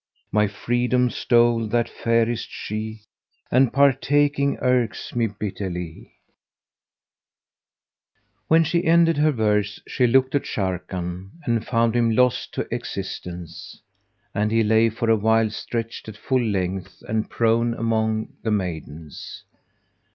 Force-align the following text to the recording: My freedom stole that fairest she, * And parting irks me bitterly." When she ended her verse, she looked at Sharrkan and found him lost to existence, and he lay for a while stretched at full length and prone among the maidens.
My 0.31 0.47
freedom 0.47 1.11
stole 1.11 1.67
that 1.67 1.87
fairest 1.87 2.49
she, 2.49 3.01
* 3.27 3.51
And 3.51 3.71
parting 3.71 4.57
irks 4.59 5.15
me 5.15 5.27
bitterly." 5.27 6.13
When 8.47 8.63
she 8.63 8.83
ended 8.85 9.17
her 9.17 9.29
verse, 9.31 9.79
she 9.87 10.07
looked 10.07 10.33
at 10.33 10.47
Sharrkan 10.47 11.33
and 11.45 11.63
found 11.67 11.95
him 11.95 12.09
lost 12.15 12.51
to 12.55 12.67
existence, 12.73 13.79
and 14.33 14.49
he 14.49 14.63
lay 14.63 14.89
for 14.89 15.07
a 15.07 15.15
while 15.15 15.51
stretched 15.51 16.09
at 16.09 16.17
full 16.17 16.41
length 16.43 17.03
and 17.07 17.29
prone 17.29 17.75
among 17.75 18.29
the 18.41 18.49
maidens. 18.49 19.43